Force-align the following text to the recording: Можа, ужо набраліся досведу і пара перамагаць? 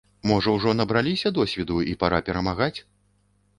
Можа, 0.29 0.53
ужо 0.59 0.71
набраліся 0.79 1.33
досведу 1.37 1.77
і 1.93 1.95
пара 2.05 2.23
перамагаць? 2.31 2.75